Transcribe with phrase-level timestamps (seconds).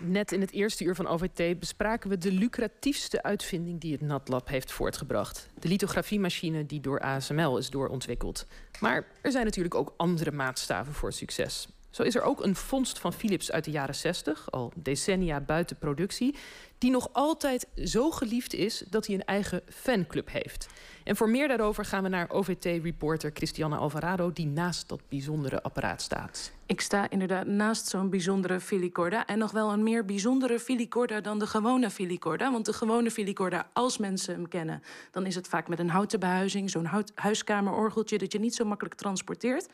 [0.00, 4.48] Net in het eerste uur van OVT bespraken we de lucratiefste uitvinding die het NatLab
[4.48, 5.48] heeft voortgebracht.
[5.60, 8.46] De lithografiemachine die door ASML is doorontwikkeld.
[8.80, 11.68] Maar er zijn natuurlijk ook andere maatstaven voor succes.
[11.90, 15.76] Zo is er ook een vondst van Philips uit de jaren 60, al decennia buiten
[15.78, 16.34] productie,
[16.78, 20.68] die nog altijd zo geliefd is dat hij een eigen fanclub heeft.
[21.04, 26.02] En voor meer daarover gaan we naar OVT-reporter Christiane Alvarado, die naast dat bijzondere apparaat
[26.02, 26.52] staat.
[26.66, 29.26] Ik sta inderdaad naast zo'n bijzondere filicorda.
[29.26, 32.52] En nog wel een meer bijzondere filicorda dan de gewone filicorda.
[32.52, 36.20] Want de gewone filicorda, als mensen hem kennen, dan is het vaak met een houten
[36.20, 39.66] behuizing, zo'n huiskamerorgeltje dat je niet zo makkelijk transporteert.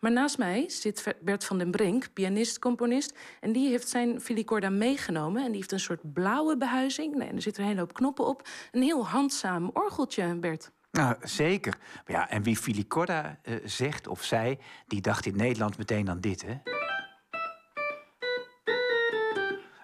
[0.00, 3.18] Maar naast mij zit Bert van den Brink, pianist, componist.
[3.40, 5.42] En die heeft zijn filicorda meegenomen.
[5.42, 7.14] En die heeft een soort blauwe behuizing.
[7.14, 8.48] Nee, er zitten een hele hoop knoppen op.
[8.70, 10.70] Een heel handzaam orgeltje, Bert.
[10.90, 11.78] Nou, zeker.
[12.06, 16.44] Ja, en wie filicorda uh, zegt of zei, die dacht in Nederland meteen aan dit,
[16.46, 16.54] hè?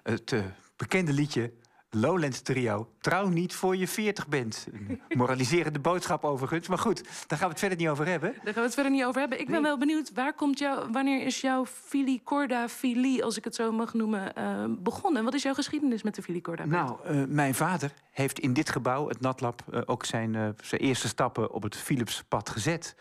[0.02, 0.44] Het uh,
[0.76, 1.52] bekende liedje
[1.90, 2.90] Lowland Trio.
[3.06, 4.66] Trouw niet voor je 40 bent.
[5.08, 6.68] moraliserende boodschap overigens.
[6.68, 8.32] Maar goed, daar gaan we het verder niet over hebben.
[8.32, 9.40] Daar gaan we het verder niet over hebben.
[9.40, 13.54] Ik ben wel benieuwd, waar komt jou, wanneer is jouw filicorda filie, als ik het
[13.54, 15.24] zo mag noemen, uh, begonnen?
[15.24, 16.64] Wat is jouw geschiedenis met de filicorda?
[16.64, 21.08] Nou, uh, mijn vader heeft in dit gebouw, het Natlab, uh, ook zijn, zijn eerste
[21.08, 22.96] stappen op het Philipspad gezet.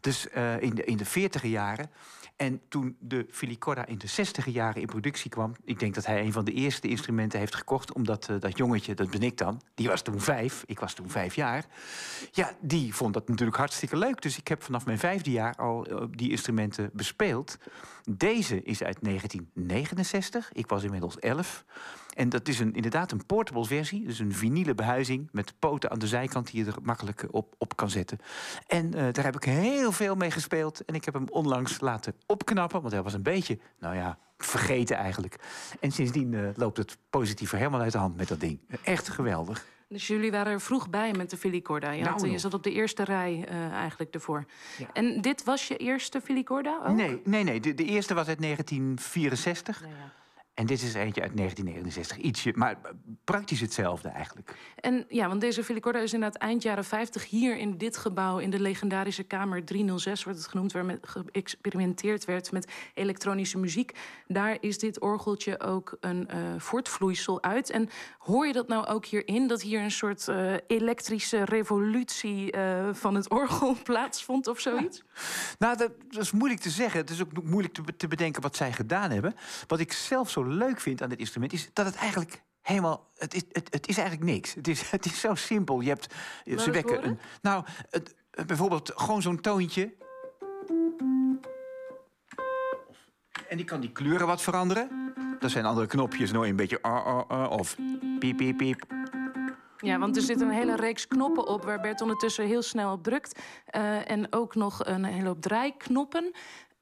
[0.00, 0.26] Dus
[0.58, 1.90] in de, in de 40 jaren.
[2.36, 5.52] En toen de filicorda in de 60 jaren in productie kwam...
[5.64, 7.92] ik denk dat hij een van de eerste instrumenten heeft gekocht...
[7.92, 9.43] omdat dat jongetje, dat ben ik dan,
[9.74, 10.62] die was toen vijf...
[10.66, 11.64] ik was toen vijf jaar...
[12.32, 14.22] ja, die vond dat natuurlijk hartstikke leuk.
[14.22, 17.58] Dus ik heb vanaf mijn vijfde jaar al uh, die instrumenten bespeeld.
[18.10, 21.64] Deze is uit 1969, ik was inmiddels elf...
[22.14, 24.06] En dat is een, inderdaad een portable versie.
[24.06, 26.50] Dus een vinyle behuizing met poten aan de zijkant...
[26.50, 28.18] die je er makkelijk op, op kan zetten.
[28.66, 30.84] En uh, daar heb ik heel veel mee gespeeld.
[30.84, 32.80] En ik heb hem onlangs laten opknappen.
[32.80, 35.36] Want hij was een beetje, nou ja, vergeten eigenlijk.
[35.80, 38.60] En sindsdien uh, loopt het positieve helemaal uit de hand met dat ding.
[38.82, 39.66] Echt geweldig.
[39.88, 41.90] Dus jullie waren er vroeg bij met de filicorda.
[41.90, 44.44] Je, had, Nou, je zat op de eerste rij uh, eigenlijk ervoor.
[44.78, 44.86] Ja.
[44.92, 46.94] En dit was je eerste filicorda ook?
[46.94, 47.60] Nee, nee, nee.
[47.60, 49.80] De, de eerste was uit 1964.
[49.80, 50.12] Nee, ja.
[50.54, 52.16] En dit is eentje uit 1969.
[52.16, 52.78] Ietsje, maar
[53.24, 54.54] praktisch hetzelfde eigenlijk.
[54.80, 58.50] En ja, want deze filicorda is inderdaad eind jaren 50 hier in dit gebouw, in
[58.50, 63.92] de legendarische kamer 306 wordt het genoemd, waar met geëxperimenteerd werd met elektronische muziek.
[64.26, 67.70] Daar is dit orgeltje ook een uh, voortvloeisel uit.
[67.70, 67.88] En
[68.18, 73.14] hoor je dat nou ook hierin, dat hier een soort uh, elektrische revolutie uh, van
[73.14, 74.96] het orgel plaatsvond of zoiets?
[74.96, 75.12] Ja.
[75.58, 77.00] Nou, dat, dat, is moeilijk te zeggen.
[77.00, 79.34] Het is ook moeilijk te, te bedenken wat zij gedaan hebben.
[79.66, 83.10] Wat ik zelf zo leuk vind aan dit instrument is dat het eigenlijk helemaal.
[83.16, 84.54] Het is, het, het is eigenlijk niks.
[84.54, 85.80] Het is, het is zo simpel.
[85.80, 86.14] Je hebt.
[86.44, 87.18] Laat ze wekken een.
[87.42, 88.14] Nou, het,
[88.46, 89.94] bijvoorbeeld gewoon zo'n toontje.
[93.48, 95.12] En die kan die kleuren wat veranderen.
[95.38, 96.78] Dat zijn andere knopjes, nou een beetje.
[96.82, 97.76] Uh, uh, uh, of
[98.18, 98.82] piep, piep, piep.
[99.78, 103.02] Ja, want er zit een hele reeks knoppen op waar Bert ondertussen heel snel op
[103.02, 103.40] drukt.
[103.76, 106.32] Uh, en ook nog een hele hoop draaiknoppen.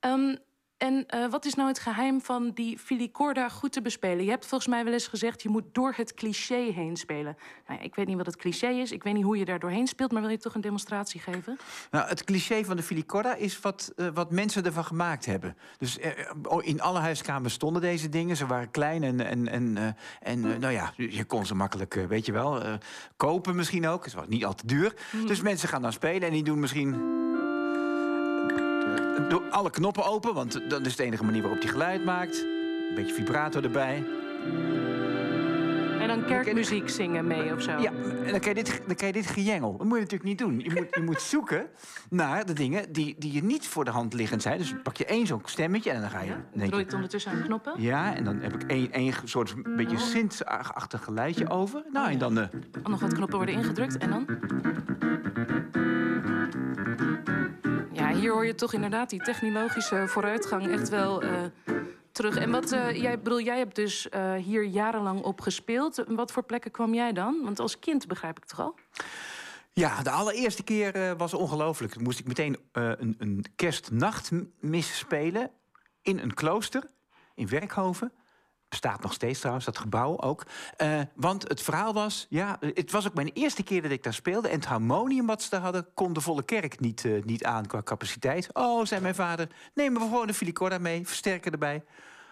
[0.00, 0.38] Um,
[0.82, 4.24] en uh, wat is nou het geheim van die filicorda goed te bespelen?
[4.24, 7.36] Je hebt volgens mij wel eens gezegd, je moet door het cliché heen spelen.
[7.66, 9.58] Nou ja, ik weet niet wat het cliché is, ik weet niet hoe je daar
[9.58, 10.12] doorheen speelt...
[10.12, 11.56] maar wil je toch een demonstratie geven?
[11.90, 15.56] Nou, het cliché van de filicorda is wat, uh, wat mensen ervan gemaakt hebben.
[15.78, 16.06] Dus uh,
[16.60, 18.36] in alle huiskamers stonden deze dingen.
[18.36, 22.32] Ze waren klein en, en, en, en nou ja, je kon ze makkelijk, weet je
[22.32, 22.62] wel,
[23.16, 24.04] kopen misschien ook.
[24.04, 24.94] Het was niet al te duur.
[25.12, 25.26] Mm.
[25.26, 27.21] Dus mensen gaan dan spelen en die doen misschien...
[29.28, 32.46] Doe alle knoppen open, want dat is de enige manier waarop hij geluid maakt.
[32.88, 34.04] Een beetje vibrator erbij.
[36.00, 37.78] En dan kerkmuziek zingen mee of zo?
[37.78, 37.92] Ja,
[38.24, 39.76] en dan kan je dit, dan kan je dit gejengel.
[39.76, 40.60] Dat moet je natuurlijk niet doen.
[40.60, 41.66] Je moet, je moet zoeken
[42.10, 44.58] naar de dingen die, die je niet voor de hand liggend zijn.
[44.58, 46.26] Dus pak je één zo'n stemmetje en dan ga je...
[46.26, 47.72] Ja, dan je het ondertussen aan knoppen?
[47.76, 51.82] Ja, en dan heb ik één, één soort beetje synth-achtig geluidje over.
[51.92, 52.38] Nou, en dan...
[52.38, 52.44] Uh...
[52.82, 54.26] Oh, nog wat knoppen worden ingedrukt en dan?
[58.22, 61.30] Hier hoor je toch inderdaad die technologische vooruitgang echt wel uh,
[62.12, 62.36] terug.
[62.36, 66.04] En wat, uh, jij, bedoel, jij hebt dus uh, hier jarenlang op gespeeld.
[66.08, 67.40] Wat voor plekken kwam jij dan?
[67.42, 68.74] Want als kind begrijp ik toch al?
[69.72, 72.00] Ja, de allereerste keer was ongelooflijk.
[72.00, 75.50] Moest ik meteen een, een kerstnachtmis spelen
[76.02, 76.84] in een klooster
[77.34, 78.12] in Werkhoven
[78.72, 80.46] bestaat nog steeds trouwens, dat gebouw ook.
[80.82, 84.14] Uh, want het verhaal was, ja, het was ook mijn eerste keer dat ik daar
[84.14, 84.48] speelde...
[84.48, 87.66] en het harmonium wat ze daar hadden, kon de volle kerk niet, uh, niet aan
[87.66, 88.48] qua capaciteit.
[88.52, 91.84] Oh, zei mijn vader, neem maar gewoon een filicorda mee, versterker erbij.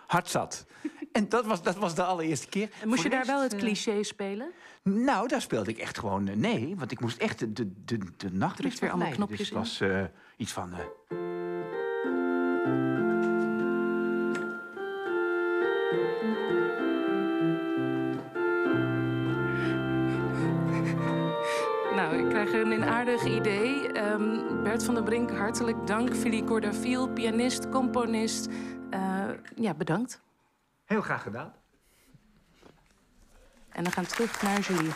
[0.07, 0.67] Hard zat.
[1.13, 2.71] en dat was, dat was de allereerste keer.
[2.81, 4.51] En moest Voor je daar wel het cliché uh, spelen?
[4.83, 6.75] Nou, daar speelde ik echt gewoon nee.
[6.77, 9.83] Want ik moest echt de, de, de, de nacht weer allemaal knopjes dus het was
[10.37, 10.75] iets van...
[21.95, 23.93] Nou, ik krijg een inaardig idee.
[23.93, 26.17] Ehm, Bert van der Brink, hartelijk dank.
[26.17, 28.49] Philippe Cordafiel, pianist, componist.
[28.91, 30.21] Eh, ja, bedankt.
[30.85, 31.53] Heel graag gedaan.
[33.69, 34.93] En dan gaan we terug naar Julie.